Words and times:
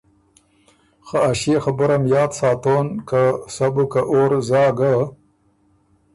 خه 1.05 1.17
ا 1.29 1.31
ݭيې 1.39 1.57
خبُره 1.65 1.97
م 2.01 2.03
یاد 2.13 2.31
ساتون 2.39 2.85
که 3.09 3.21
سَۀ 3.55 3.67
بُو 3.73 3.83
که 3.91 4.01
اور 4.11 4.31
زا 4.47 4.63
ګۀ، 4.77 4.93